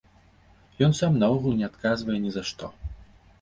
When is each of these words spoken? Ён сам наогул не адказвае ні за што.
Ён 0.87 0.95
сам 0.99 1.19
наогул 1.23 1.53
не 1.59 1.67
адказвае 1.69 2.17
ні 2.25 2.33
за 2.39 2.43
што. 2.53 2.73